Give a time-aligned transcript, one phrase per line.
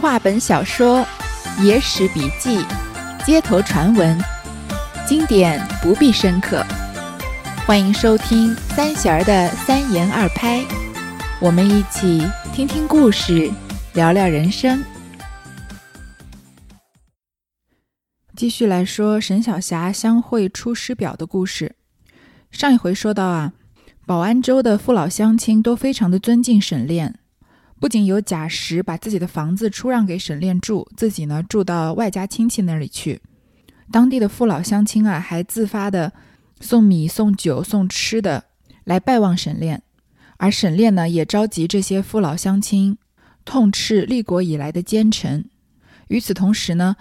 [0.00, 1.06] 话本小说、
[1.62, 2.62] 野史笔记、
[3.24, 4.18] 街头传闻，
[5.08, 6.62] 经典不必深刻。
[7.66, 10.62] 欢迎收听三弦儿的三言二拍，
[11.40, 12.22] 我们一起
[12.52, 13.50] 听听故事，
[13.94, 14.84] 聊聊人生。
[18.36, 21.74] 继续来说沈小霞相会出师表的故事。
[22.50, 23.54] 上一回说到啊，
[24.04, 27.18] 保安州的父老乡亲都非常的尊敬沈炼。
[27.78, 33.20] 不仅有贾石把自己的房子出让给沈炼住，自己呢住到外家亲戚那里去。
[33.92, 36.12] 当地的父老乡亲啊，还自发的
[36.60, 38.46] 送米、送酒、送吃的
[38.84, 39.82] 来拜望沈炼。
[40.38, 42.98] 而沈炼呢，也召集这些父老乡亲，
[43.44, 45.48] 痛斥立国以来的奸臣。
[46.08, 46.96] 与此同时呢，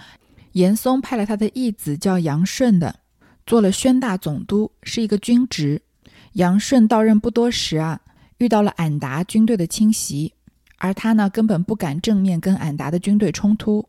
[0.51, 2.99] 严嵩派了他的义子叫杨顺的，
[3.45, 5.81] 做了宣大总督，是一个军职。
[6.33, 8.01] 杨顺到任不多时啊，
[8.37, 10.34] 遇到了俺答军队的侵袭。
[10.77, 13.87] 而他呢，根本不敢正面跟俺答的军队冲突，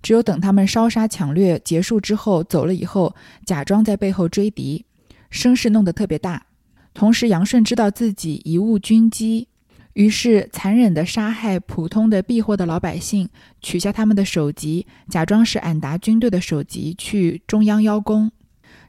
[0.00, 3.14] 只有等他们烧杀抢掠结束之后走了以后，
[3.44, 4.84] 假装在背后追敌，
[5.30, 6.46] 声势弄得特别大。
[6.94, 9.48] 同时，杨顺知道自己贻误军机，
[9.92, 13.28] 于是残忍地杀害普通的避祸的老百姓，
[13.60, 18.30] 取下他们的首级，假装是俺答军队的首级去中央邀功。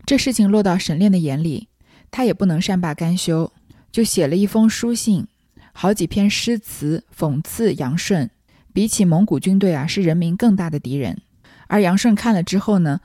[0.06, 1.68] 这事情落到沈炼的眼里，
[2.10, 3.52] 他也不能善罢甘休，
[3.92, 5.28] 就写了一封书信。
[5.82, 8.30] 好几篇诗词讽刺杨顺，
[8.74, 11.22] 比起蒙古军队啊，是人民更大的敌人。
[11.68, 13.00] 而杨顺看了之后呢，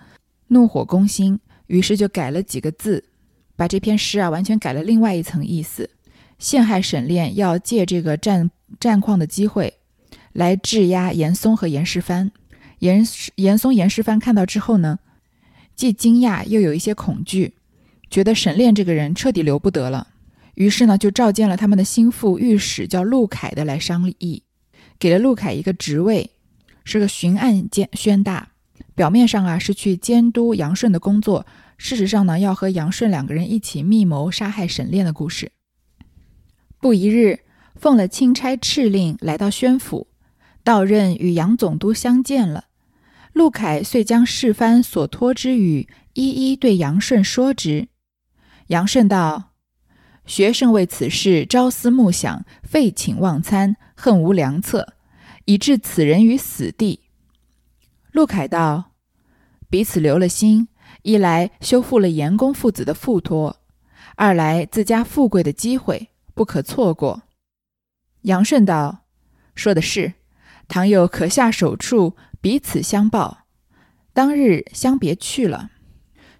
[0.49, 3.05] 怒火攻心，于是就改了几个字，
[3.55, 5.89] 把这篇诗啊完全改了另外一层意思，
[6.41, 9.75] 陷害沈炼，要借这个战战况的机会
[10.33, 12.33] 来质押严嵩和严世蕃。
[12.81, 14.99] 严严嵩、严世蕃看到之后呢，
[15.77, 17.55] 既惊讶又有一些恐惧，
[18.11, 20.09] 觉得沈炼这个人彻底留不得了。
[20.55, 24.45] 于是呢，就召见了他们的心腹御史，叫陆凯的来商议，
[24.99, 26.31] 给了陆凯一个职位，
[26.85, 28.51] 是个巡按监宣大。
[28.95, 31.45] 表面上啊是去监督杨顺的工作，
[31.77, 35.51] 事实上呢要和杨顺两个人一起密谋杀害沈炼的故事。
[36.79, 37.41] 不一日，
[37.75, 40.07] 奉了钦差敕令，来到宣府，
[40.63, 42.67] 到任与杨总督相见了。
[43.33, 47.89] 陆凯遂将世蕃所托之语一一对杨顺说之。
[48.69, 49.54] 杨顺道。
[50.27, 54.95] 学生为此事朝思暮想，废寝忘餐，恨无良策，
[55.45, 57.01] 以致此人于死地。
[58.13, 58.93] 陆凯道
[59.69, 60.69] ：“彼此留了心，
[61.03, 63.61] 一来修复了严公父子的付托，
[64.17, 67.25] 二来自家富贵的机会不可错过。”
[68.23, 69.05] 杨顺道
[69.55, 70.15] ：“说的是，
[70.69, 73.41] 倘有可下手处，彼此相报。”
[74.15, 75.71] 当日相别去了。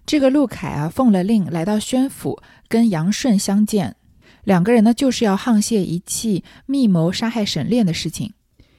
[0.05, 2.41] 这个陆凯啊，奉了令来到宣府。
[2.67, 3.95] 跟杨顺相见，
[4.43, 8.33] 两个人呢就是要沆瀣一气，密谋杀害沈炼的事情。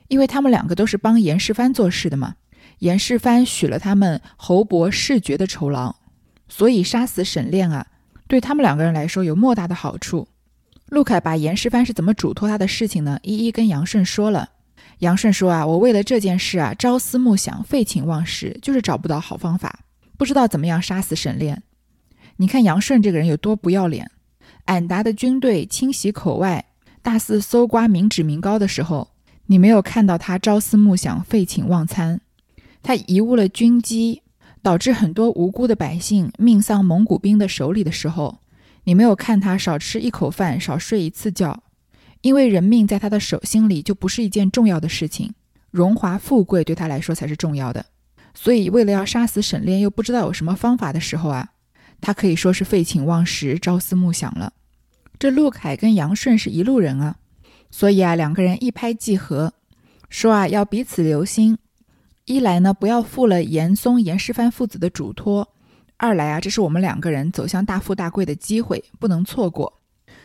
[0.08, 2.36] 因为他们两个都是帮严世蕃做事的嘛，
[2.78, 5.96] 严世蕃许了他们侯伯世爵的酬劳，
[6.48, 7.88] 所以杀死沈炼啊，
[8.28, 10.28] 对他们两个人来说有莫大的好处。
[10.88, 14.50] 陆凯把严世蕃是怎么嘱托他的事情呢，一一跟杨顺说了。
[15.00, 19.80] 杨顺说啊，我为了这件事啊，朝思暮想，废寝忘食，就是找不到好方法，
[20.16, 21.64] 不知道怎么样杀死沈炼。
[22.38, 24.10] 你看杨顺这个人有多不要脸！
[24.66, 26.66] 俺答的军队侵袭口外，
[27.02, 29.08] 大肆搜刮民脂民膏的时候，
[29.46, 32.18] 你没有看到他朝思暮想、废寝忘餐；
[32.82, 34.22] 他贻误了军机，
[34.60, 38.40] 导致很多无辜的百姓命丧蒙古兵的手里的时候，
[38.84, 41.62] 你没有看他少吃一口饭、少睡一次觉。
[42.22, 45.32] 因为人命在他的手心里就不是一件重要的事情，
[45.70, 47.86] 荣华富贵对他来说才是重要的。
[48.34, 51.52] 所以，为了要杀死沈炼，又不知道有什么方法的时候啊。
[52.06, 54.52] 他可以说是废寝忘食、朝思暮想了。
[55.18, 57.16] 这陆凯跟杨顺是一路人啊，
[57.68, 59.52] 所以啊，两个人一拍即合，
[60.08, 61.58] 说啊要彼此留心。
[62.24, 65.48] 一来呢，不要负了严嵩、严世蕃父子的嘱托；
[65.96, 69.80] 二来啊，这是我们两个人走向大富大贵的机会，不能错过。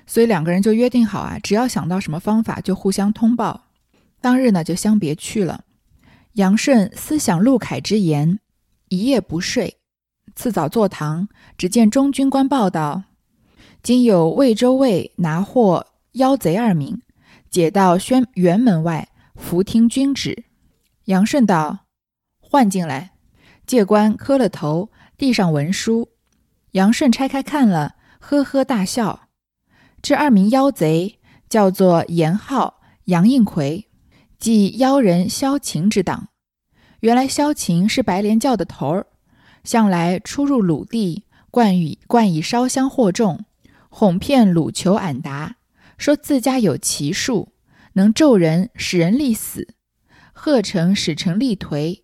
[0.06, 3.70] 所以两个人就约定好啊，只要想到什么方法，就互相通报。
[4.22, 5.64] 当日呢，就相别去了。
[6.34, 8.38] 杨顺思想陆凯之言，
[8.90, 9.78] 一夜不睡。
[10.36, 13.04] 次早坐堂，只见中军官报道：
[13.84, 17.02] 今有魏州尉拿获妖贼二名，
[17.50, 20.46] 解到宣辕门外，伏听军旨。
[21.06, 21.80] 杨顺道
[22.40, 23.12] ：“唤进来。”
[23.66, 26.10] 借官磕了头，递上文书。
[26.72, 29.28] 杨顺拆开看了，呵呵大笑。
[30.02, 33.88] 这二名妖贼叫做严浩、杨应奎，
[34.40, 36.30] 即妖人萧晴之党。
[37.02, 39.08] 原来萧晴是白莲教的头儿。
[39.64, 43.46] 向来出入鲁地，惯以惯以烧香惑众，
[43.90, 45.58] 哄骗鲁求俺答，
[45.98, 47.54] 说自家有奇术，
[47.94, 49.76] 能咒人使人立死，
[50.34, 52.04] 贺成使臣力颓，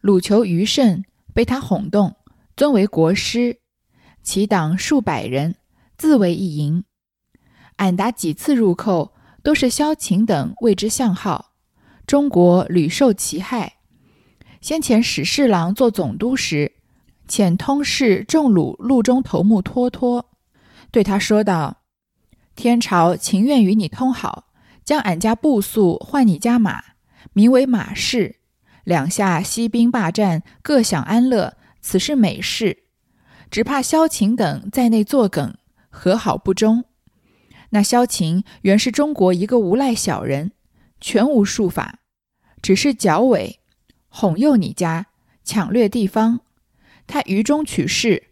[0.00, 2.16] 鲁求余甚，被他哄动，
[2.56, 3.58] 尊为国师，
[4.22, 5.56] 其党数百人，
[5.96, 6.84] 自为一营。
[7.76, 11.54] 俺答几次入寇，都是萧晴等为之相号，
[12.06, 13.78] 中国屡受其害。
[14.60, 16.72] 先前史侍郎做总督时，
[17.28, 20.30] 遣通事众鲁路中头目托托，
[20.90, 21.82] 对他说道
[22.54, 24.48] ：“天朝情愿与你通好，
[24.84, 26.82] 将俺家步宿换你家马，
[27.32, 28.36] 名为马氏。
[28.84, 32.84] 两下息兵罢战，各享安乐，此是美事。
[33.50, 35.54] 只怕萧秦等在内作梗，
[35.88, 36.84] 和好不忠。
[37.70, 40.52] 那萧秦原是中国一个无赖小人，
[41.00, 42.00] 全无术法，
[42.60, 43.60] 只是剿伪。”
[44.16, 45.06] 哄诱你家
[45.42, 46.40] 抢掠地方，
[47.06, 48.24] 他于中取势。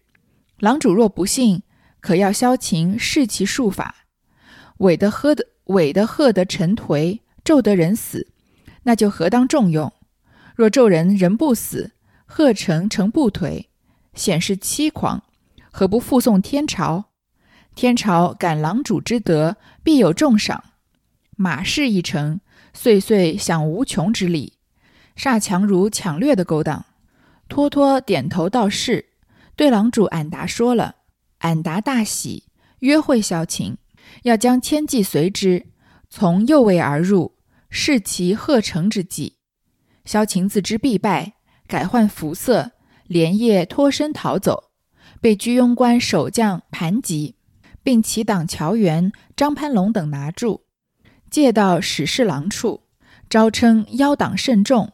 [0.58, 1.62] 狼主若不信，
[2.00, 4.06] 可要萧秦试其术法。
[4.78, 8.28] 伪的喝的伪的喝得臣颓，咒得人死，
[8.84, 9.92] 那就何当重用？
[10.54, 11.92] 若咒人人不死，
[12.26, 13.66] 贺成成不颓，
[14.14, 15.22] 显示欺狂，
[15.70, 17.06] 何不复送天朝？
[17.74, 20.64] 天朝感狼主之德，必有重赏。
[21.36, 22.40] 马氏一城，
[22.74, 24.54] 岁岁享无穷之利。
[25.16, 26.84] 煞强如抢掠的勾当，
[27.52, 29.10] 托托点头道是，
[29.56, 30.94] 对郎主俺答说了，
[31.40, 32.44] 俺答大喜，
[32.78, 33.76] 约会萧晴，
[34.22, 35.66] 要将千骑随之，
[36.08, 37.36] 从右卫而入，
[37.68, 39.36] 视其贺成之计。
[40.06, 41.34] 萧晴自知必败，
[41.66, 42.72] 改换服色，
[43.06, 44.70] 连夜脱身逃走，
[45.20, 47.36] 被居庸关守将盘吉，
[47.82, 50.62] 并其党乔元、张潘龙等拿住，
[51.28, 52.84] 借到史侍郎处，
[53.28, 54.90] 招称妖党甚众。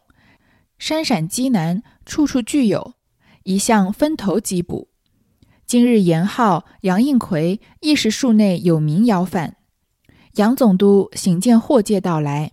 [0.77, 2.95] 山陕畿南，处处具有，
[3.45, 4.89] 一向分头缉捕。
[5.67, 9.57] 今日严浩、杨应奎亦是数内有名要犯。
[10.37, 12.53] 杨总督醒见祸界到来，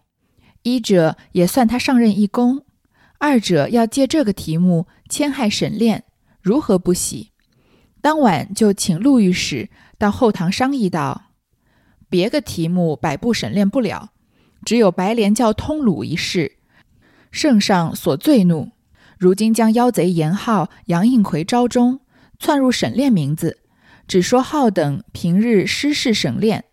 [0.63, 2.65] 一者也算他上任一功，
[3.17, 6.03] 二者要借这个题目迁害沈炼，
[6.41, 7.31] 如何不喜？
[8.01, 11.31] 当晚就请陆御史到后堂商议道
[12.09, 14.09] ：“别个题目百步沈炼不了，
[14.65, 16.57] 只有白莲教通鲁一事。”
[17.31, 18.71] 圣上所罪怒，
[19.17, 22.01] 如今将妖贼严浩、杨应奎招中，
[22.39, 23.59] 窜入沈炼名字，
[24.07, 26.65] 只说浩等平日失事沈炼，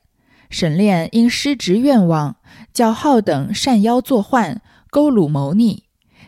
[0.51, 2.37] 沈炼因失职愿望，
[2.73, 4.61] 叫浩等善妖作患，
[4.91, 5.85] 勾虏谋逆。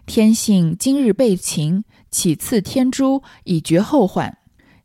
[0.06, 4.38] 天性今日被擒，起赐天诛，以绝后患。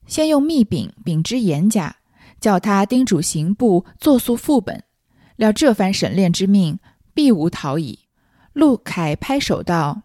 [0.07, 1.97] 先用密禀禀之严家，
[2.41, 4.83] 叫他叮嘱刑部作速副本，
[5.35, 6.79] 料这番沈炼之命，
[7.13, 7.99] 必无逃矣。
[8.53, 10.03] 陆凯拍手道：“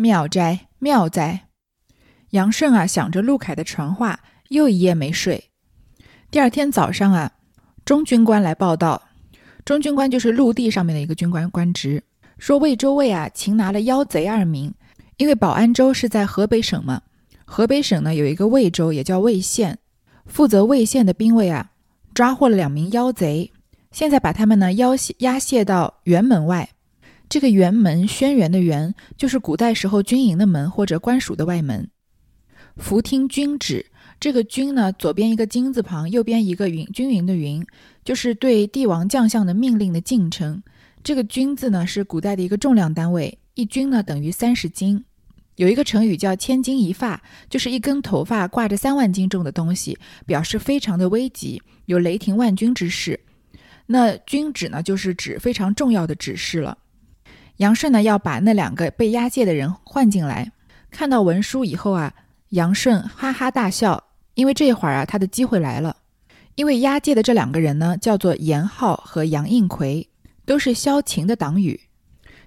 [0.00, 1.48] 妙哉，妙哉！”
[2.30, 5.50] 杨顺啊，想着陆凯的传话，又一夜没睡。
[6.30, 7.32] 第二天早上啊，
[7.84, 9.02] 中军官来报道，
[9.62, 12.02] 中军官就是陆地上面的一个军官官职，
[12.38, 14.72] 说魏州卫啊擒拿了妖贼二名。
[15.18, 17.02] 因为保安州是在河北省嘛，
[17.44, 19.78] 河北省呢有一个魏州，也叫魏县，
[20.24, 21.72] 负责魏县的兵卫啊，
[22.14, 23.52] 抓获了两名妖贼，
[23.92, 26.70] 现在把他们呢押押押解到辕门外。
[27.30, 31.88] 这个辕门，轩辕的辕，就是古代时候军营的门或者官署的外门。
[32.76, 33.86] 伏听军旨，
[34.18, 37.64] 这个军呢，左边一个金字旁，右边一个云，均匀的云，
[38.04, 40.60] 就是对帝王将相的命令的敬称。
[41.04, 45.04] 这个军字呢，是古代的一个重量单位，一军呢等于三十斤。
[45.54, 49.96] 有一个成语叫千钧一发，就是一根头发挂着三万斤重的东西，
[50.26, 53.20] 表示非常的危急，有雷霆万钧之势。
[53.86, 56.76] 那军旨呢，就是指非常重要的指示了。
[57.60, 60.50] 杨顺呢要把那两个被押解的人换进来。
[60.90, 62.14] 看到文书以后啊，
[62.48, 64.02] 杨顺哈哈大笑，
[64.32, 65.94] 因为这会儿啊他的机会来了。
[66.54, 70.08] 因为押解的这两个人呢叫做严浩和杨应奎，
[70.46, 71.78] 都是萧晴的党羽。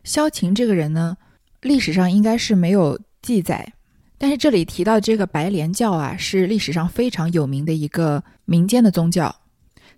[0.04, 1.16] 萧晴这个人呢，
[1.62, 3.72] 历史上应该是没有记载，
[4.18, 9.36] 但是这里提到这个白莲教啊，是历史上非常有名的一个民间的宗教。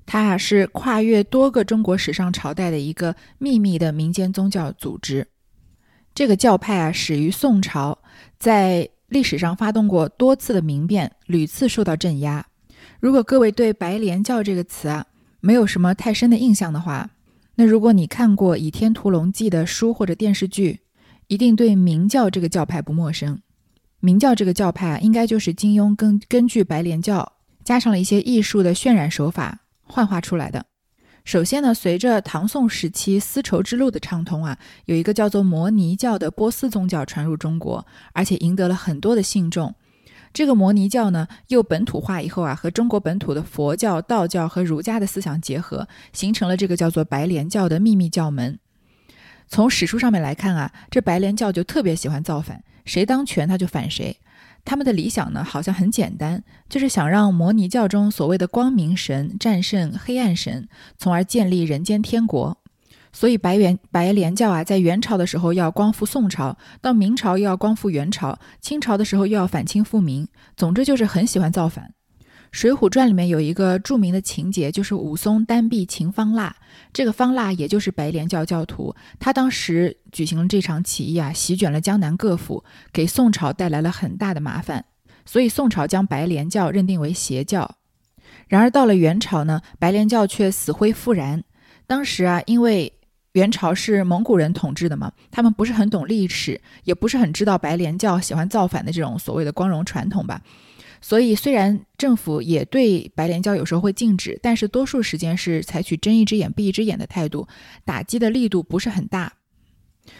[0.05, 5.27] 它啊是跨越多个中国史上朝代的一个秘密的民间宗教组织。
[6.13, 7.97] 这个教派啊始于宋朝，
[8.37, 12.45] 在历史上发动过多次的民变，屡次受到镇压。
[12.99, 15.05] 如果各位对白莲教这个词啊
[15.41, 17.09] 没有什么太深的印象的话，
[17.55, 20.79] 那如果你看过《倚天屠龙记》的书或者电视剧，
[21.27, 23.39] 一定对明教这个教派不陌生。
[23.99, 27.33] 明教这个教派啊，应该就是金庸根根据白莲教
[27.63, 29.61] 加上了一些艺术的渲染手法。
[29.85, 30.65] 幻化出来的。
[31.23, 39.73] 首先呢，随着唐宋时期丝绸之路的畅通啊，有一个叫做摩尼教的波斯宗教传入中国，而且赢得了很多的信众。
[40.31, 48.59] 这个摩尼教呢，又本土化以后啊，和中国本土的佛教、道教和儒家的思想结合，形成了这个叫做白莲教的秘密教门。
[49.47, 54.19] 从史书上面来看啊，这白莲教就特别喜欢造反，谁当权他就反谁。
[54.65, 60.67] 他们的理想呢，好像很简单，就是想让摩尼教中所谓的光明神战胜黑暗神，
[60.97, 62.57] 从而建立人间天国。
[63.13, 70.27] 所以白元白莲教啊，在元朝的时候要光复宋朝，到明朝又要光复元朝，清朝的时候又要反清复明。
[70.57, 71.85] 总之就是很喜欢造反。
[72.55, 76.55] 《水浒传》里面有一个著名的情节，就是武松单臂擒方腊。
[76.93, 84.85] 这个方腊也就是白莲教教徒，他当时举行了这场起义啊，席卷了江南各府，给宋朝带来了很大的麻烦。
[85.25, 87.75] 所以宋朝将白莲教认定为邪教。
[88.47, 91.43] 然而到了元朝呢，白莲教却死灰复燃。
[91.85, 92.93] 当时啊，因为
[93.33, 100.41] 元朝是蒙古人统治的嘛，他们不是很懂历史，也不是很知道白莲教喜欢造反的这种所谓的光荣传统吧。
[101.07, 107.47] 所以，虽然政府也对白莲教有时候会禁止，但是多数时间是采取睁一只眼闭一只眼的态度，
[107.83, 109.33] 打击的力度不是很大。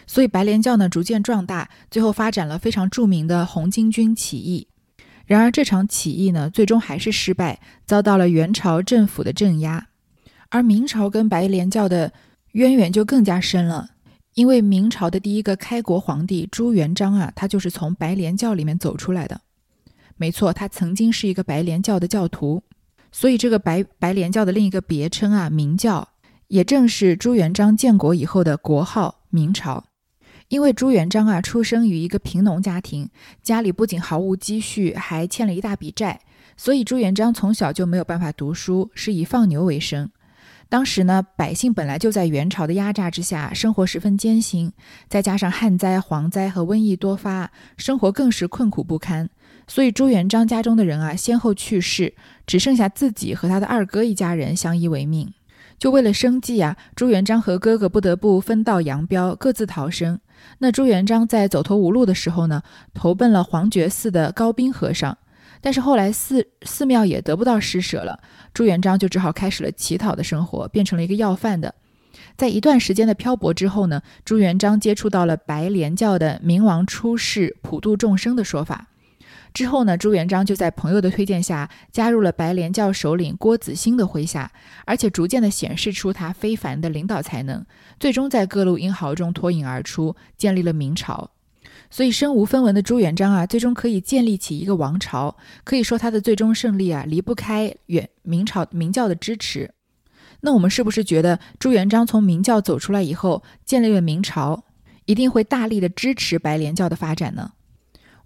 [0.06, 4.68] 所以，白莲教呢逐渐壮大，最后发展了非常著名的红巾军起义。
[5.26, 9.88] 然而，这场起义呢最终还是失败，遭到了元朝政府的镇压。
[10.50, 12.14] 而明朝跟白莲教的
[12.52, 13.90] 渊源就更加深了，
[14.36, 19.42] 因为明朝的第一个开国皇帝朱元璋啊，他就是从白莲教里面走出来的。
[20.18, 22.64] 没错，他曾经是一个白莲教的教徒，
[23.12, 26.08] 所以这个白白莲教的另一个别称啊，明教，
[26.48, 29.86] 也正是朱元璋建国以后的国号——明朝。
[30.48, 33.10] 因为朱元璋啊，出生于一个贫农家庭，
[33.42, 36.22] 家里不仅毫无积蓄，还欠了一大笔债，
[36.56, 40.10] 所以朱元璋从小就没有办法读书，是以放牛为生。
[40.70, 44.72] 当时呢，百姓本来就在元朝的压榨之下，生活十分艰辛，
[45.10, 49.30] 再加上旱灾、蝗灾和瘟疫多发，生活更是困苦不堪。
[49.68, 52.14] 所以朱元璋家中的人啊，先后去世，
[52.46, 55.34] 只剩下自己和他的二哥一家人相依为命。
[55.78, 60.20] 就为了生计啊，朱元璋和哥哥不得不分道扬镳，各自逃生。
[60.60, 62.62] 那朱元璋在走投无路的时候呢，
[62.94, 65.18] 投奔了黄觉寺的高斌和尚。
[65.62, 68.20] 但是后来寺寺庙也得不到施舍了，
[68.54, 71.74] 朱元璋就只好开始了乞讨的生活，变成了一个要饭的。
[72.38, 78.88] 在一段时间的漂泊之后呢，朱元璋接触到了白莲教的“明王出世，普度众生”的说法。
[79.56, 84.52] 之后呢，朱元璋就在朋友的推荐下加入了白莲教首领郭子兴的麾下，
[84.86, 87.66] 而且逐渐的显示出他非凡的领导才能，
[87.98, 91.32] 最终在各路英豪中脱颖而出，建立了明朝。
[91.90, 99.72] 所以身无分文的朱元璋啊，最终可以建立起一个王朝，可以说他的最终胜利啊，离不开元明朝明教的支持。
[100.42, 104.66] 那我们是不是觉得朱元璋从明教走出来以后，建立了明朝，
[105.06, 107.54] 一定会大力的支持白莲教的发展呢？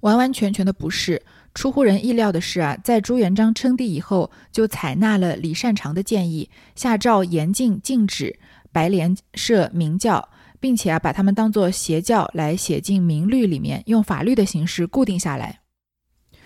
[0.01, 1.21] 完完全全的不是，
[1.53, 8.37] 出乎人意料的是啊，在朱元璋称帝以后，就采纳了李善长的建议，下诏严禁禁止
[8.71, 10.29] 白莲社明教，
[10.59, 15.59] 并且啊，把他们当作邪教来写进明律里面，用法律的形式固定下来。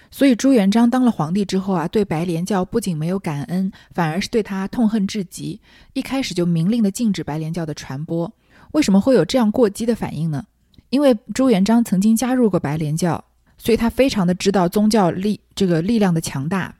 [0.10, 5.60] 所以朱元璋当了皇帝之后啊，对白莲教不仅没有感恩，反而是对他痛恨至极。
[5.94, 8.32] 一开始就明令的禁止白莲教的传播。
[8.74, 10.46] 为什么会有这样过激的反应呢？
[10.90, 13.24] 因为朱元璋曾经加入过白莲教。
[13.64, 16.76] 所以他非常的知道宗教力这个力量的强大。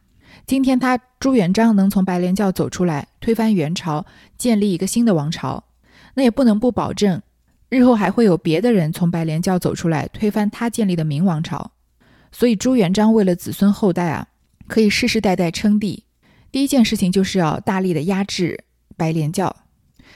[0.46, 4.06] 今天他朱元璋能从白莲教走出来，推翻元朝，
[4.38, 5.64] 建立一个新的王朝，
[6.16, 7.22] 那也不能不保证
[7.70, 11.72] 日后还会有别的人从白莲教走出来，推翻他建立的明王朝。
[12.34, 14.28] 所以朱元璋为了子孙后代啊，
[14.68, 16.04] 可以世世代代称帝，
[16.52, 18.66] 第一件事情就是要大力的压制
[18.98, 19.56] 白莲教。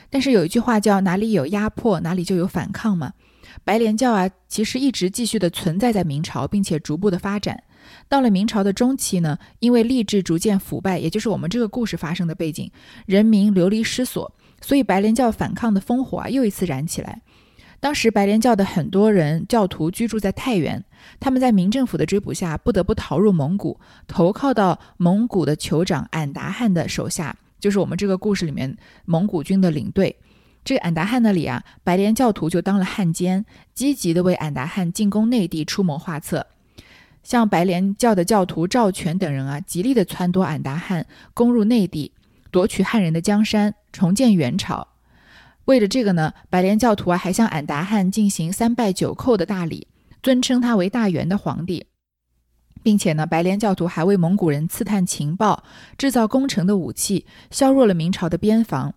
[0.09, 3.13] 但是有一句话叫“哪里有压迫，哪里就有反抗”嘛。
[3.67, 7.61] 白莲教啊，其实一直继续的存在在明朝，并且逐步的发展。
[8.07, 12.71] 到了明朝的中期呢，因为吏治逐渐腐败，也就是我们这个故事发生的背景，
[13.05, 17.21] 人民流离失所，所以白莲教反抗的烽火啊又一次燃起来。
[17.81, 20.81] 当时白莲教的很多人教徒居住在太原，
[21.19, 30.15] 他们在明政府的追捕下，不得不逃入蒙古，投靠到蒙古的酋长俺答汗的手下，就是我们这个故事里面蒙古军的领队。
[30.67, 36.45] 这个俺答汗那里啊，白莲教徒就当了汉奸，积极的为俺答汗进攻内地出谋划策。
[37.23, 42.11] 像白莲教的教徒赵全等人啊，极力的撺掇俺答汗攻入内地，
[42.51, 44.85] 夺取汉人的江山，重建元朝。
[45.63, 49.87] 为了这个呢，白莲教徒啊，还向俺答汗进行三拜九叩的大礼，
[50.21, 51.85] 尊称他为大元的皇帝，
[52.83, 55.63] 并且呢，白莲教徒还为蒙古人刺探情报，
[55.97, 58.93] 制造攻城的武器，削弱了明朝的边防。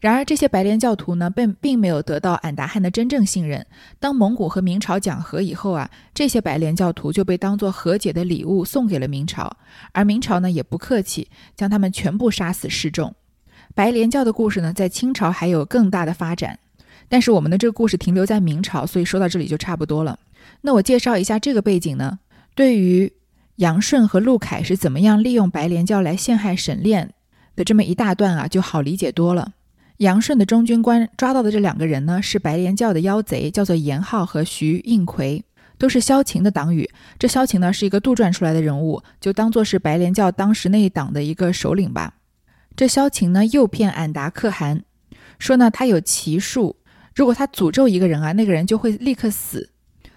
[0.00, 3.66] 然而，这些白莲教徒呢，并并没有得到俺答汗的真正信任。
[3.98, 9.56] 当蒙古和明朝讲和以后啊，这些白莲教徒就被当作和解的礼物送给了明朝，
[9.92, 13.12] 而明朝呢，也不客气，将他们全部杀死示众。
[13.74, 16.60] 白莲教的故事呢，在清朝还有更大的发展。
[17.08, 20.18] 但是我们的这个故事停留在明朝，所以说到这里就差不多了。
[20.60, 22.20] 那我介绍一下这个背景呢，
[22.54, 23.12] 对于
[23.56, 27.14] 杨顺和陆凯是怎么样利用白莲教来陷害沈炼
[27.56, 29.54] 的这么一大段啊，就好理解多了。
[29.98, 35.44] 杨顺的中军官抓到的这两个人呢，是白莲教的妖贼，叫做严浩和徐应奎，
[35.76, 36.88] 都是萧晴的党羽。
[37.18, 42.14] 这萧晴呢是一个杜撰出来的人物，就当做是白莲教当时那一党的一个首领吧。
[42.76, 44.84] 这萧晴呢诱骗俺答可汗，
[45.40, 46.76] 说呢他有奇术，
[47.12, 49.70] 如果他诅咒一个人啊，那个人就会立刻死。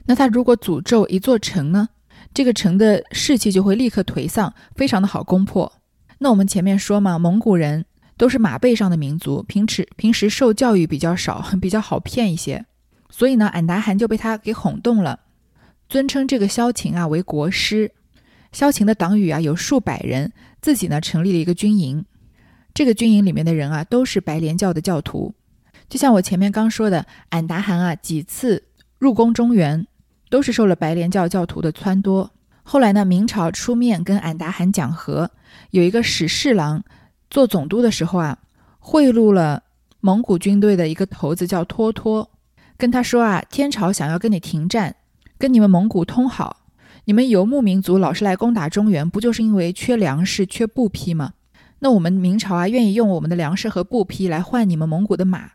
[0.06, 1.90] 那他如果诅咒一座城呢，
[2.36, 5.74] 这个城的士气就会立刻颓丧，非常的好攻破。
[6.20, 7.86] 那我们前面说嘛，蒙古人。
[8.22, 12.64] 都是马背上的民族，平时平时受教育比较少， 比较好骗一些，
[13.10, 15.22] 所以呢，俺答汗就被他给哄动了，
[15.90, 17.92] 尊称这个萧晴啊为国师。
[18.52, 22.06] 萧晴的党羽啊有数百人，自己呢成立了一个军营，
[22.76, 25.34] 这个军营里面的人啊都是白莲教的教徒。
[25.90, 28.64] 就像我前面刚说的，俺答汗啊几次
[29.00, 29.88] 入宫中原，
[30.30, 32.30] 都是受了白莲教教徒的撺掇。
[32.62, 35.32] 后来呢，明朝出面跟俺答汗讲和，
[35.72, 36.84] 有一个史侍郎。
[37.32, 38.38] 做总督的时候啊，
[38.78, 39.64] 贿赂了
[40.02, 42.30] 蒙古军队的一个头子，叫托托，
[42.78, 44.98] 跟他说啊，天朝想要跟你停战，
[45.38, 46.58] 跟你们蒙古通好，
[47.06, 51.32] 你们游牧民族老是来攻打中原，不就是因为缺粮食、缺布匹吗？
[51.80, 55.52] 那我们明朝啊，愿意用我们的粮食和布匹来换你们蒙古的马，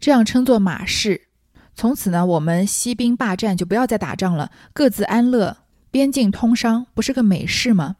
[0.00, 1.28] 这样称作马市。
[1.74, 5.58] 从此呢，我们息兵罢战，就不要再打仗了，各自安乐，
[5.90, 7.96] 边境通商，不是个美事吗？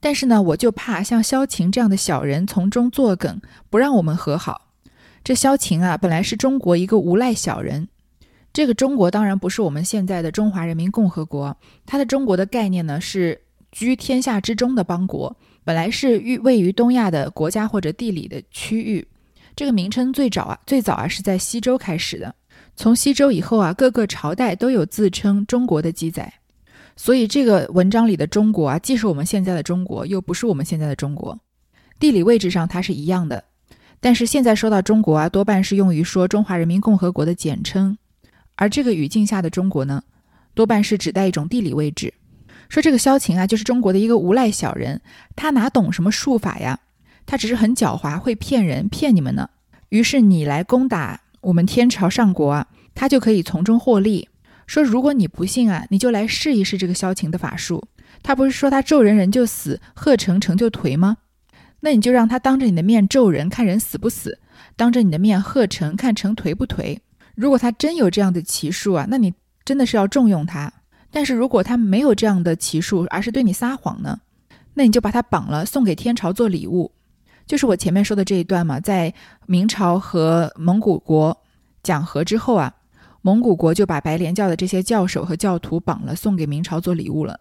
[0.00, 4.68] 但是呢，我就怕像萧晴这样的小人从中作梗，不让我们和好。
[5.22, 7.88] 这萧晴啊，本来是中国一个无赖小人。
[8.52, 13.40] 这个中国当然不是我们现在的中华人民共和国，它的中国的概念呢是
[13.70, 19.06] 居天下之中的邦国，本来是域位于东亚的国家或者地理的区域。
[19.54, 22.34] 这个名称最早啊，最早啊是在西周开始的。
[22.74, 26.39] 从西周以后啊，各个朝代都有自称中国的记载。
[27.02, 31.40] 所以这个文章里的中国啊，既是我们现在的中国，又不是我们现在的中国。
[31.98, 33.42] 地理位置上它是一样的，
[34.00, 37.96] 但是现在说到中国啊，多半是用于说中华人民共和国的简称。
[38.54, 40.02] 而这个语境下的中国呢，
[40.52, 42.12] 多半是指代一种地理位置。
[42.68, 45.00] 说这个萧晴啊，就是中国的一个无赖小人，
[45.34, 46.80] 他哪懂什么术法呀？
[47.24, 49.48] 他只是很狡猾，会骗人，骗你们呢。
[49.88, 54.28] 于是你来攻打我们天朝上国啊，他就可以从中获利。
[54.70, 57.88] 说，如果你不信啊，你就来试一试这个萧晴的法术。
[58.22, 61.16] 他不是说他咒人人就死，贺成成就颓吗？
[61.80, 64.30] 那你就让他当着你的面咒人，看人死不死；
[64.76, 67.00] 当着你的面贺成，看成颓不颓。
[67.34, 70.72] 如果他真有这样的奇术啊，那你真的是要重用他。
[71.10, 74.20] 但是如果他没有这样的奇术，而是对你撒谎呢，
[74.74, 76.92] 那你就把他绑了，送给天朝做礼物。
[77.44, 79.12] 就是我前面说的这一段嘛，在
[79.46, 81.36] 明朝和蒙古国
[81.82, 82.72] 讲和之后啊。
[83.22, 87.40] 蒙古国就把白莲教的这些教首和教徒绑了，送给明朝做礼物了。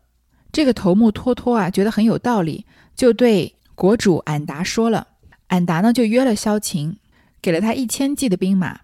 [0.51, 2.65] 这个头目托托啊，觉得很有道理，
[2.95, 5.07] 就对国主俺答说了。
[5.47, 6.97] 俺答呢，就约了萧晴，
[7.41, 8.81] 给了他一千骑的兵马，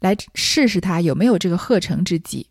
[0.00, 2.48] 来试试他有没有这个贺成之计。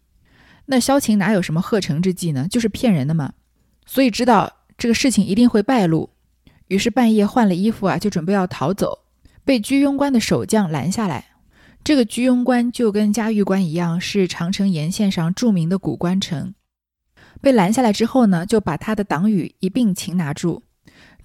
[0.66, 2.48] 那萧晴哪有什么贺成之计呢？
[2.50, 3.34] 就是骗人的嘛。
[3.86, 6.10] 所以知道这个事情一定会败露，
[6.68, 9.00] 于是半夜换了衣服啊，就准备要逃走，
[9.44, 11.33] 被居庸关的守将拦下来。
[11.84, 16.54] 这个居庸关就跟嘉峪关一样，是长城沿线上著名的古关城。
[17.42, 20.64] 被拦下来之后呢，就把他的党羽一并擒拿住。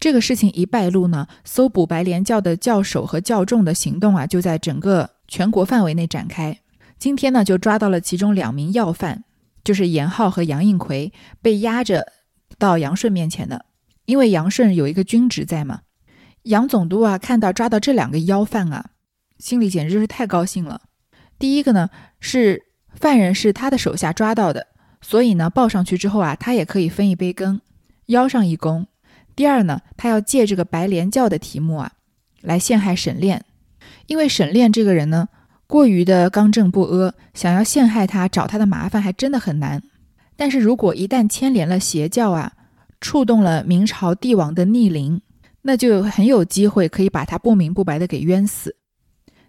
[0.01, 6.59] 这个事情一败露呢，搜捕白莲教的教首和教众的行动啊，就在整个全国范围内展开。
[6.99, 9.23] 今天呢，就抓到了其中两名要犯，
[9.62, 12.12] 就是严浩和杨应奎，被押着
[12.59, 13.64] 到杨顺面前的。
[14.07, 15.83] 因为杨顺有一个军职在嘛，
[16.42, 18.90] 杨总督啊，看到抓到这两个要犯啊。
[19.38, 20.83] 心里简直是太高兴了。
[21.38, 21.88] 第一个呢
[22.20, 24.66] 是犯人是他的手下抓到的，
[25.01, 27.61] 所以呢报上去之后啊，他也可以分一杯羹，
[28.07, 28.87] 邀上一功。
[29.37, 31.92] 第二呢，他要借这个白莲教的题目啊，
[32.40, 33.44] 来陷害沈炼，
[34.07, 35.29] 因为沈炼这个人呢
[35.68, 39.81] 过于的刚正不阿，想要陷害他找他的麻烦还真的很难。
[40.37, 42.53] 但是如果一旦牵连了邪教啊，
[43.01, 45.20] 触动了明朝帝王的逆鳞，
[45.62, 48.74] 那就很有机会可以把他不明不白的给冤死。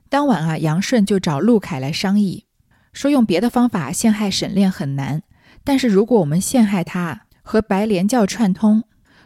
[0.09, 2.45] 当晚啊，杨顺就找陆凯来商议，
[2.91, 5.21] 说用别的方法陷害沈炼很难，
[5.63, 8.83] 但是如果我们陷害他和白莲教串通，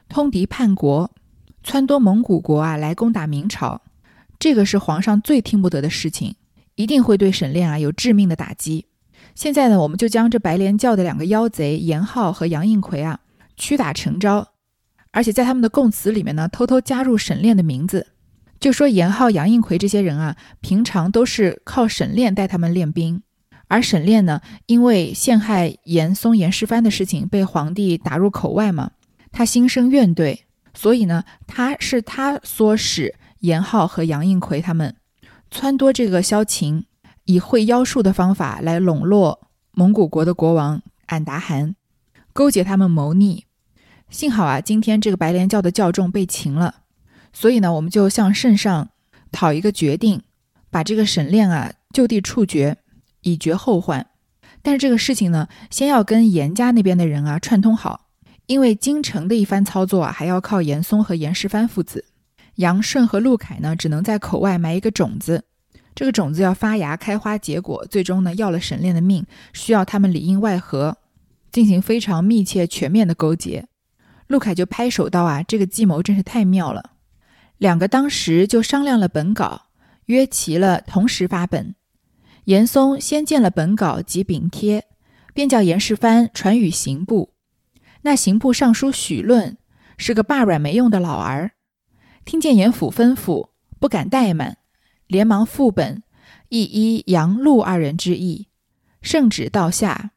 [0.10, 1.12] 通敌叛国，
[1.66, 3.82] 撺掇蒙古国啊来攻打明朝，
[4.38, 6.36] 这个是皇上最听不得的事情，
[6.76, 8.88] 一定会对沈炼啊有致命的打击。
[9.36, 13.22] 现在呢，我们就将这白莲教的两个妖贼严浩和杨应奎啊
[13.56, 14.50] 屈打成招，
[15.12, 18.08] 而且在他们的供词里面呢偷偷加入沈炼的名字。
[18.64, 23.22] 就说严浩、杨应奎这些人啊，平常都是靠沈炼带他们练兵，
[23.68, 28.92] 而沈炼呢，因为陷害严嵩、严世蕃的事情被皇帝打入口外嘛，
[29.34, 34.96] 他心生怨怼，所以呢，他是他唆使严浩和杨应奎他们
[35.52, 36.86] 撺掇这个萧晴，
[37.26, 41.76] 以会妖术的方法来笼络蒙古国的国王俺答汗，
[42.32, 43.44] 勾结他们谋逆。
[44.10, 46.76] 幸好啊，今天这个白莲教的教众被擒了，
[47.34, 48.90] 所以呢，我们就向圣上
[49.32, 50.22] 讨一个决定，
[50.70, 52.78] 把这个沈炼啊就地处决，
[53.22, 54.06] 以绝后患。
[54.62, 58.08] 但是这个事情呢，先要跟严家那边的人啊串通好，
[58.46, 62.06] 因为京城的一番操作啊，还要靠严嵩和严世蕃父子。
[62.58, 65.44] 杨顺和陆凯呢，只能在口外埋一个种子，
[65.96, 70.98] 这个种子要发芽、开花、结果，最终呢要了沈炼的命，需要他们里应外合，
[71.52, 73.66] 进行非常密切、全面的勾结。
[74.28, 76.92] 陆凯就拍手道：“啊，这个计谋真是太妙了。”
[77.64, 79.68] 两个当时就商量了本稿，
[80.08, 81.76] 约齐了同时发本。
[82.44, 84.84] 严嵩先见了本稿及禀贴，
[85.34, 87.36] 便叫严世蕃传与刑部。
[88.02, 89.58] 那刑部尚书许论
[89.96, 91.52] 是个罢软没用的老儿，
[92.26, 94.58] 听见严府吩咐，不敢怠慢，
[95.08, 96.04] 连忙副本，
[96.50, 98.50] 一依杨陆二人之意，
[99.02, 100.12] 圣旨到下。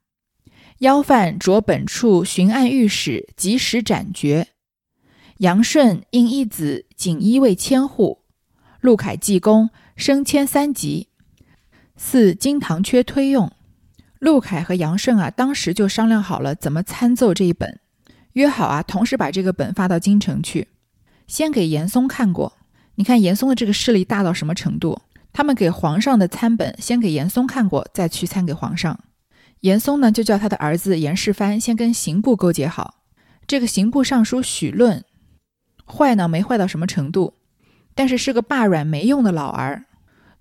[0.79, 4.49] 妖犯着本处巡按御史及时斩决。
[5.39, 8.23] 杨顺因一子锦衣卫千户，
[8.81, 11.09] 陆凯记功，升迁三级。
[11.95, 13.53] 四金堂缺推用。
[14.19, 17.81] 陆凯和杨顺啊，当时就商量好了怎么参奏这一本，
[18.33, 20.69] 约好啊，同时把这个本发到京城去，
[21.27, 22.55] 先给严嵩看过。
[22.95, 25.03] 你看严嵩的这个势力大到什么程度？
[25.35, 28.99] 他们给皇上的参本，先给严嵩看过，再去参给皇上。
[29.61, 33.03] 严嵩呢，就叫他的儿子严世蕃先跟刑部勾结好。
[33.47, 35.05] 这个刑部尚书许论，
[35.87, 37.35] 坏呢没坏到什么程度，
[37.95, 39.85] 但是是个罢软没用的老儿。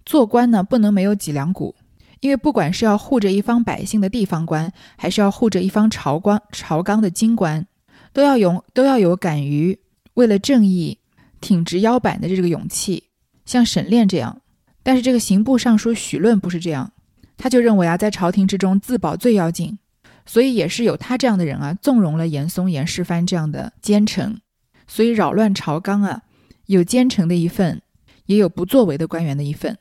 [0.06, 1.76] 做官呢不能没有脊梁骨，
[2.20, 7.66] 因为不管是要护着一方百姓的地方官，还是要护着一方朝官朝纲的京官，
[8.14, 9.80] 都要有都要有敢于
[10.14, 11.00] 为了正义
[11.42, 13.06] 挺直腰板的这个勇气。
[13.46, 14.42] 像沈炼这样，
[14.84, 16.92] 但是这个刑部尚书许论不是这样。
[17.38, 19.78] 他就认为啊，在朝廷之中自保最要紧，
[20.26, 24.40] 所以也是有他这样的人啊，纵容了严嵩、严世蕃这样的奸臣，
[24.88, 26.22] 所以扰乱朝纲啊，
[26.68, 27.82] 有奸臣的一份，
[28.26, 29.78] 也有不作为的官员的一份。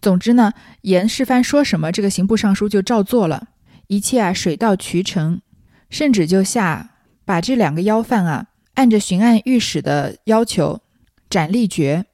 [0.00, 0.52] 总之呢，
[0.82, 3.48] 严世蕃说什么，这个刑部尚书就照做了，
[3.86, 5.40] 一切啊水到渠成，
[5.88, 10.80] 圣旨就下，把这两个要犯啊，按着巡按御史的要求
[11.30, 12.06] 斩立决。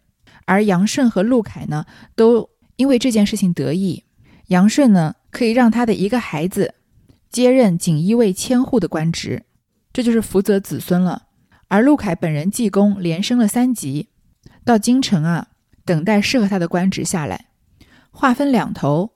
[0.45, 4.05] 而杨顺和陆凯呢，都因为这件事情得意。
[4.49, 6.75] 杨顺呢，可以让他的一个孩子
[7.31, 9.45] 接任锦衣卫千户的官职，
[9.93, 11.28] 这就是福泽子孙了。
[11.69, 14.09] 而陆凯本人记功，连升了三级，
[14.65, 15.49] 到京城啊，
[15.85, 17.47] 等待适合他的官职下来。
[18.11, 19.13] 话分两头，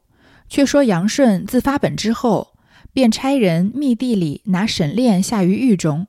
[0.49, 2.55] 却说杨顺自发本之后，
[2.93, 6.07] 便差人密地里拿沈炼下于狱中，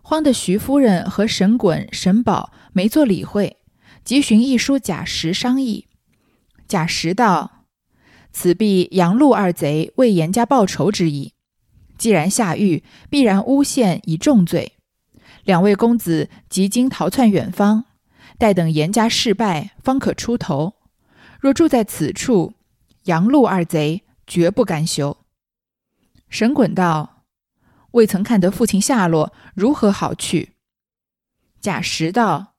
[0.00, 3.58] 慌的徐夫人和沈衮、沈宝没做理会，
[4.04, 5.88] 急寻一书贾石商议。
[6.66, 7.50] 贾石道。
[8.36, 11.34] 此必杨陆二贼为严家报仇之意。
[11.96, 14.72] 既然下狱，必然诬陷以重罪。
[15.44, 17.84] 两位公子即今逃窜远方，
[18.38, 20.74] 待等严家事败，方可出头。
[21.38, 22.54] 若住在此处，
[23.04, 25.18] 杨陆二贼绝不甘休。
[26.30, 27.24] 沈滚道
[27.92, 30.54] ：“未曾看得父亲下落，如何好去？”
[31.60, 32.54] 贾石道：“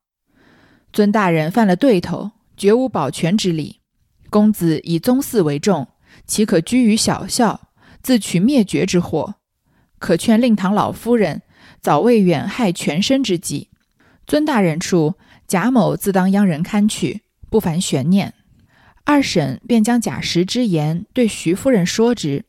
[0.93, 3.81] 尊大人犯了对头，绝无保全之理。”
[4.29, 5.87] 公子以宗嗣为重，
[6.27, 7.69] 岂可居于小校，
[8.03, 9.35] 自取灭绝之祸？
[9.97, 11.41] 可劝令堂老夫人
[11.85, 13.69] 早为远害全身之计。
[14.25, 15.13] 尊大人处，
[15.47, 18.33] 贾某自当央人看去，不凡悬念。
[19.03, 22.45] 二婶便将贾石之言对徐夫人说之。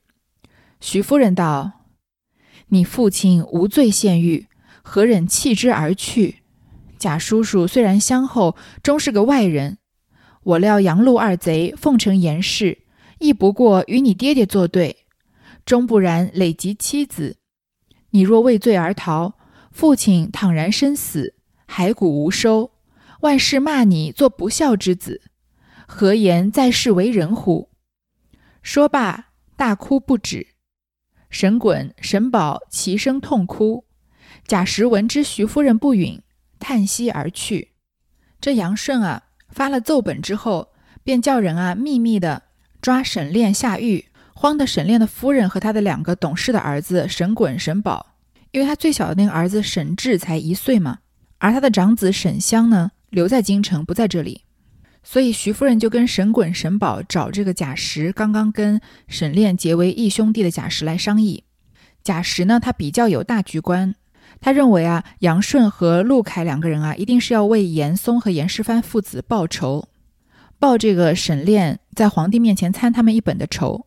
[0.80, 1.84] 徐夫人道
[2.68, 4.46] ：“你父亲无罪陷狱，
[4.80, 6.36] 何忍弃之而去？
[6.98, 9.76] 贾叔叔虽然相厚，终是个外人。”
[10.44, 12.78] 我料杨陆二贼奉承严氏，
[13.18, 15.04] 亦不过与你爹爹作对，
[15.66, 17.36] 终不然累及妻子。
[18.16, 19.34] 你若畏罪而逃，
[19.70, 21.34] 父亲倘然身死，
[21.68, 22.70] 骸骨无收，
[23.20, 25.20] 万事骂你做不孝之子，
[25.86, 27.68] 何言在世为人乎？
[28.62, 30.46] 说罢，大哭不止。
[31.28, 33.84] 沈衮、沈宝齐声痛哭。
[34.46, 36.22] 贾石闻之，徐夫人不允，
[36.58, 37.74] 叹息而去。
[38.40, 39.24] 这杨顺啊。
[39.50, 40.72] 发了奏本之后，
[41.04, 42.44] 便叫人啊秘密的
[42.80, 44.06] 抓沈炼下狱。
[44.38, 48.14] 慌的沈炼的夫人和他的两个懂事的儿子沈滚、沈宝，
[48.52, 50.98] 因为他最小的那个儿子沈志才一岁嘛，
[51.38, 54.42] 而他的长子沈香呢留在京城，不在这里。
[55.02, 61.44] 所以徐夫人就跟沈滚、沈宝找这个贾石，刚刚跟沈炼结为义兄弟的贾石来商议。
[62.04, 63.94] 贾石呢，他比较有大局观，
[64.38, 69.88] 他认为啊，杨顺和陆凯两个人啊，一定是要为严嵩和严世蕃父子报仇，
[70.58, 73.85] 报这个沈炼在皇帝面前参他们一本的仇。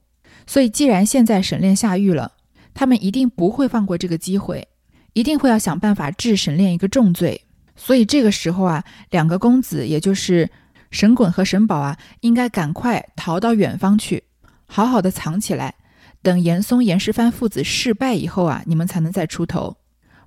[0.49, 2.31] 所以，既然现在沈炼下狱了，
[2.73, 4.67] 他们一定不会放过这个机会，
[5.13, 7.45] 一定会要想办法治沈炼一个重罪。
[7.75, 10.49] 所以这个时候啊，两个公子，也就是
[10.89, 14.23] 沈衮和沈宝啊，应该赶快逃到远方去，
[14.65, 15.75] 好好的藏起来，
[16.23, 19.77] 等严嵩、严世蕃父子事败以后啊，你们才能再出头。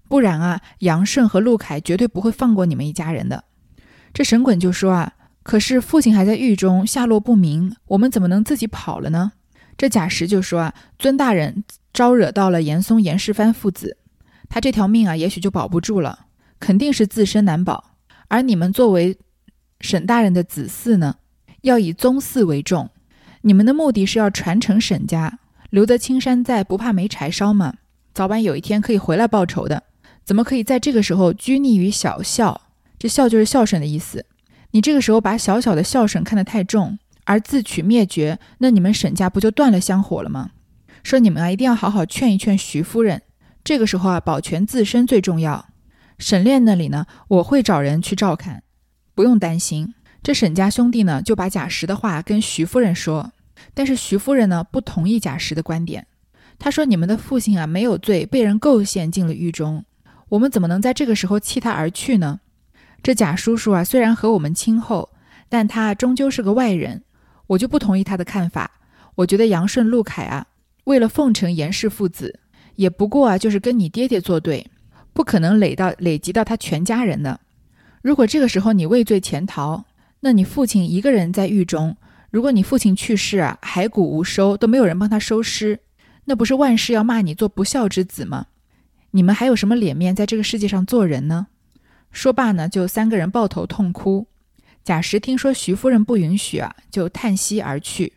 [0.08, 3.42] 不然啊，杨顺和陆凯绝对不会放过你们一家人的。
[4.14, 9.32] 这沈衮就说啊，可是父亲还在狱中，下落不明，我们怎么能自己跑了呢？
[9.82, 13.96] 这贾石就说啊，尊大人招惹到了严嵩、严世蕃父子，
[14.48, 16.26] 他这条命啊，也许就保不住了，
[16.60, 17.96] 肯定是自身难保。
[18.28, 19.18] 而你们作为
[19.80, 21.16] 沈大人的子嗣呢，
[21.62, 22.90] 要以宗嗣为重。
[23.40, 25.40] 你们的目的是要传承沈家，
[25.70, 27.74] 留得青山在，不怕没柴烧嘛。
[28.14, 29.82] 早晚有一天可以回来报仇的，
[30.24, 32.60] 怎么可以在这个时候拘泥于小孝？
[33.00, 34.24] 这孝就是孝顺的意思。
[34.70, 40.50] 你这个时候把小小的孝顺看得太重，而自取灭绝，那你们沈家不就断了香火了吗？
[41.02, 43.22] 说你们啊，一定要好好劝一劝徐夫人。
[43.64, 45.68] 这个时候啊，保全自身最重要。
[46.18, 48.62] 沈炼那里呢，我会找人去照看。
[49.14, 53.32] 不用担心，这沈家兄弟呢就把贾石的话跟徐夫人说，
[53.74, 56.06] 但是徐夫人呢不同意贾石的观点。
[56.58, 59.84] 他说：“你们的父亲啊没有罪，被人构陷进了狱中，
[60.28, 62.38] 我们怎么能在这个时候弃他而去呢？
[63.02, 65.10] 这贾叔叔啊虽然和我们亲厚，
[65.48, 67.02] 但他终究是个外人，
[67.52, 68.70] 我就不同意他的看法。
[69.16, 70.46] 我觉得杨顺、陆凯啊，
[70.84, 72.38] 为了奉承严氏父子，
[72.76, 74.66] 也不过啊就是跟你爹爹作对，
[75.12, 77.40] 不可能累到累及到他全家人的。”
[78.02, 79.84] 如果这个时候你畏罪潜逃，
[80.20, 81.96] 那你父亲一个人在狱中，
[82.30, 85.78] 如果你父亲去世啊，骸骨无收，都没有人帮他收尸，
[86.24, 88.46] 那不是万事要骂你做不孝之子吗？
[89.10, 91.48] 你们还有什么脸面在这个世界上做人呢？
[92.10, 94.26] 说罢呢，就三个人抱头痛哭。
[94.84, 98.14] 贾石听说徐夫人不允许啊，就叹息而去。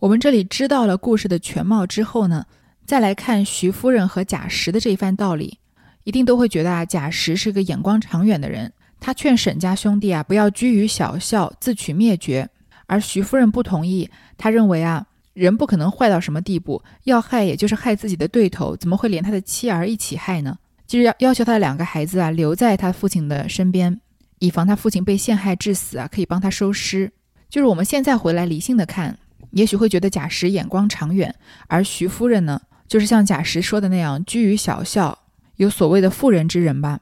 [0.00, 2.44] 我们这里知道了故事的全貌之后呢，
[2.84, 5.58] 再来看徐夫人和贾石的这一番道理，
[6.04, 8.72] 一定都会觉得啊，贾石是个眼光长远的人。
[9.00, 12.48] 他劝沈家兄弟啊，不要拘于小孝，自取灭绝。
[12.86, 20.58] 而徐夫人不同意，他认为啊，人不可能坏到什么地步，要害也就是害自己的对头，怎么会连他的妻儿一起害呢？
[20.86, 24.00] 就是要要求他的两个孩子啊，留在他父亲的身边，
[24.38, 27.12] 以防他父亲被陷害致死啊，可以帮他收尸。
[27.48, 29.18] 就是我们现在回来理性的看，
[29.50, 31.34] 也许会觉得贾石眼光长远，
[31.68, 35.18] 而徐夫人呢，就是像贾石说的那样，居于小孝，
[35.56, 37.00] 有所谓的妇人之仁吧。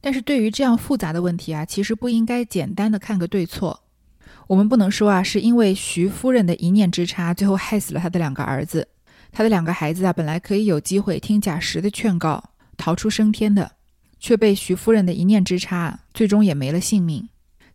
[0.00, 3.82] 但是对于这样复杂的问题啊，其实不应该简单的看个对错。
[4.46, 8.88] 我们不能说啊，是因为徐夫人的一念之差，最后害死了他的两个儿子。
[9.32, 13.72] 他的两个孩子啊，本来可以有机会听贾石的劝告，逃出升天的，
[14.20, 17.28] 却被徐夫人的一念之差，最终也没了性命。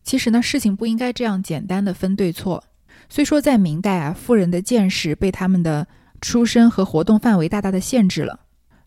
[0.03, 2.63] 其实呢，事情不应该这样简单的分对错。
[3.09, 5.87] 虽说在明代啊，富人的见识被他们的
[6.21, 8.39] 出身和活动范围大大的限制了，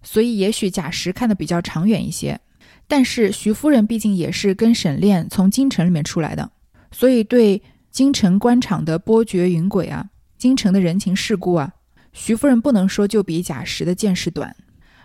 [0.03, 2.41] 所以也许贾石看的比较长远一些。
[2.87, 6.51] 但是徐夫人毕竟也是跟沈炼从京城里面出来的，
[6.91, 11.73] 所以对京城官场的波谲云诡啊，京城的人情世故啊，
[12.13, 14.57] 徐夫人不能说就比贾石的见识短。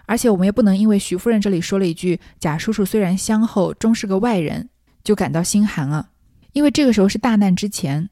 [0.05, 4.69] 而且我们也不能因为徐夫人这里说了一句“贾叔叔虽然相厚，终是个外人”，
[5.03, 6.09] 就感到心寒啊。
[6.51, 8.09] 因为这个时候是大难之前，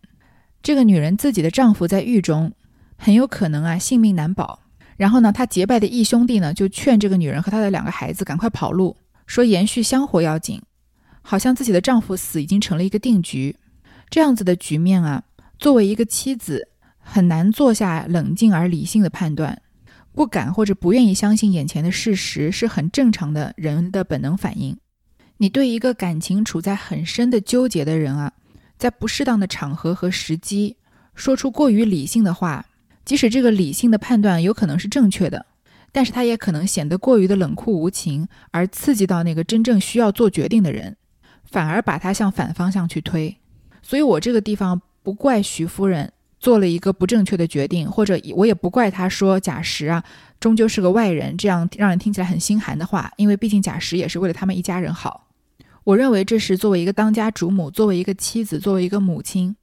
[0.63, 2.51] 这个女人自己的丈夫在狱中，
[2.97, 4.60] 很有可能啊性命难保。
[4.97, 8.95] 然后呢，她结拜的义兄弟呢，就劝这个女人和她的两个孩子赶快跑路。
[9.27, 10.62] 说延续香火要紧，
[11.21, 13.56] 好像自己的丈夫死已经成了一个定局，
[14.10, 15.23] 这样子的局面啊，
[15.58, 16.67] 作为一个妻子，
[16.99, 19.62] 很难做下冷静而理性的判断，
[20.13, 24.78] 不敢或者不愿意相信眼前的事实，是很正常的人的本能反应。
[25.38, 28.34] 你对一个感情处在很深的纠结的人啊，
[28.78, 30.78] 在不适当的场合和时机
[31.15, 32.65] 说出过于理性的话，
[33.04, 35.45] 即使这个理性的判断有可能是正确的。
[35.93, 40.95] 但是他也可能显得过于的冷酷无情，而刺激到那个真正需要做决定的人，
[41.43, 43.36] 反而把他向反方向去推。
[43.82, 50.04] 所以我这个地方不怪徐夫人做了一个不正确的决定，或者我也不怪他说贾石啊
[50.39, 53.12] 终究是个外人，这样让人听起来很心寒的话。
[53.15, 55.27] 因为毕竟贾石也是为了他们一家人好。
[55.84, 59.56] 我认为这是作为一个当家主母，作为一个妻子，作为一个母亲，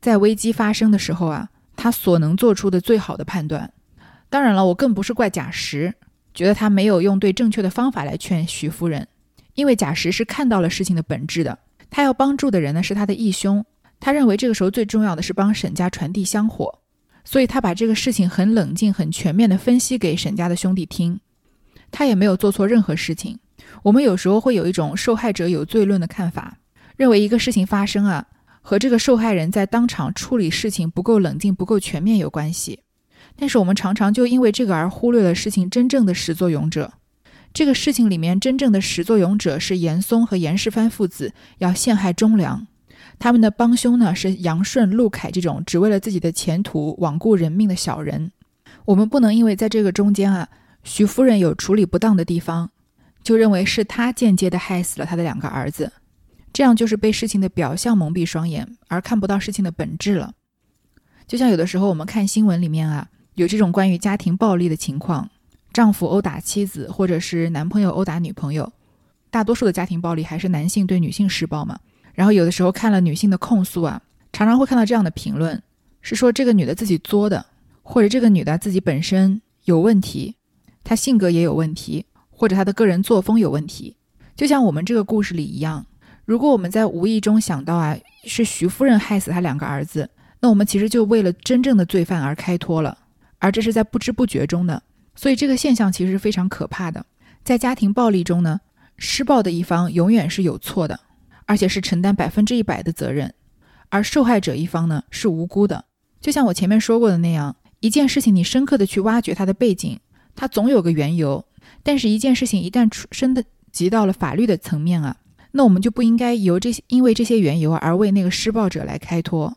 [0.00, 3.72] 在危机发生的时候啊，他所能做出的最好的判断。
[4.28, 5.94] 当然了，我更不是怪贾石，
[6.34, 9.06] 觉得他没有用对正确的方法来劝徐夫人，
[9.54, 13.64] 因为贾石是看到了事情的本质的，他要帮助的人呢是他的义兄，
[14.00, 16.78] 他认为这个时候最重要的是帮沈家传递香火，
[17.24, 21.20] 所以他把这个事情很冷静、很全面的分析给沈家的兄弟听。
[21.90, 23.38] 他也没有做错任何事情。
[23.82, 26.58] 我们有时候会有一种受害者有罪论的看法，
[26.96, 28.26] 认为一个事情发生啊，
[28.62, 32.80] 和这个受害人在当场处理事情不够冷静、不够全面有关系。
[33.36, 36.92] 但是我们常常就因为这个而忽略了事情真正的始作俑者。
[37.52, 42.67] 这个事情里面真正的始作俑者是严嵩和严世蕃父子要陷害忠良，
[43.18, 48.30] 他们的帮凶呢是杨顺、陆凯这种只为了自己的前途罔顾人命的小人。
[48.84, 50.48] 我们不能因为在这个中间啊，
[50.84, 52.70] 徐夫人有处理不当的地方，
[53.22, 55.92] 就认为是他间接的害死了他的两个儿子，
[56.52, 60.32] 这样就是被事情的表象蒙蔽双眼，而看不到事情的本质了。
[61.26, 65.28] 就像有的时候我们看新闻里面啊，有这种关于家庭暴力的情况。
[65.70, 68.72] 丈夫殴打妻子，或者是男朋友殴打女朋友，
[69.30, 71.78] 大多数的家庭暴力还是男性对女性施暴嘛。
[72.18, 74.02] 然后有的时候看了女性的控诉啊，
[74.32, 75.62] 常常会看到这样的评论，
[76.02, 77.46] 是说这个女的自己作的，
[77.80, 80.34] 或者这个女的自己本身有问题，
[80.82, 83.94] 她性格也有问题，或者她的个人作风有问题。
[84.34, 85.86] 就像我们这个故事里一样，
[86.24, 92.98] 如果我们在无意中想到啊，是徐夫人害死她两个儿子，那我们其实就为了真正的罪犯而开脱了，
[93.38, 94.82] 而这是在不知不觉中的。
[95.14, 97.06] 所以这个现象其实是非常可怕的。
[97.44, 98.60] 在家庭暴力中呢，
[98.96, 100.98] 施暴的一方永远是有错的，
[101.48, 103.32] 而且是承担百分之一百的责任，
[103.88, 105.86] 而受害者一方呢是无辜的。
[106.20, 109.98] 就像我前面说过的那样，一件事情你深刻的去挖掘它的背景，
[110.36, 111.44] 它总有个缘由。
[111.82, 115.16] 但是，一件事情一旦出升的及到了法律的层面啊，
[115.52, 119.56] 那我们就不应该由这些因为这些缘由而为那个施暴者来开脱。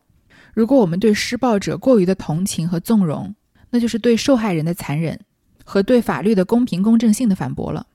[0.53, 3.35] 如果我们对施暴者过于的同情和纵容，
[3.69, 5.19] 那就是对受害人的残忍。
[5.63, 7.85] 和对法律的公平公正性的反驳了，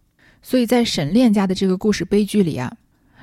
[0.41, 2.73] 所以在沈炼家的这个故事悲剧里啊，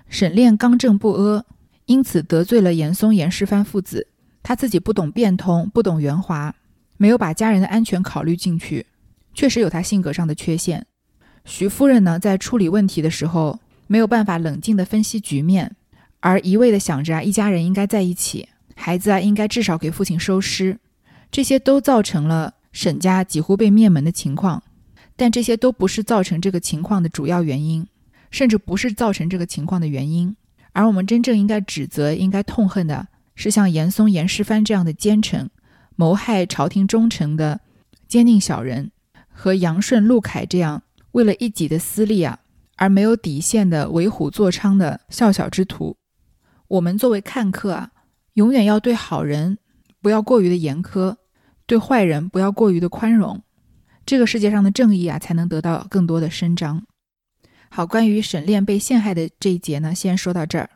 [0.07, 1.45] 沈炼刚正不阿，
[1.85, 4.07] 因此得罪了严嵩、严世蕃父子。
[4.41, 6.53] 他自己不懂变通，不懂圆滑，
[6.97, 8.85] 没有把家人的安全考虑进去，
[9.33, 10.85] 确实有他性格上的缺陷。
[11.45, 15.75] 徐夫人呢，在处理问题的时候没有办法冷静地分析局面，
[16.19, 20.79] 而一味地想着啊，一家人应该在一起，孩子啊应该至少给父亲收尸，
[21.31, 22.55] 这些都造成了。
[22.73, 24.63] 沈家几乎被灭门的情况，
[25.15, 27.85] 但这些都不是造成这个情况的主要原因，
[28.33, 30.35] 甚至不是造成这个情况的原因。
[30.71, 35.51] 而我们真正应该指责、应该痛恨的，是像严嵩、严世蕃这样的奸臣，
[35.95, 37.61] 谋害朝廷忠臣的
[38.07, 38.91] 奸佞小人，
[39.29, 42.39] 和杨顺、陆凯这样为了一己的私利啊
[42.75, 45.95] 而没有底线的为虎作伥的笑小之徒。
[46.67, 47.91] 我们作为看客啊，
[48.33, 49.59] 永远要对好人
[50.01, 51.15] 不要过于的严苛。
[51.65, 53.41] 对坏人不要过于的宽容，
[54.05, 56.83] 这个世界上的正义啊，才能得到更多的伸张。
[57.75, 60.69] 好，关于沈炼被陷害的这一节呢，先说到这儿。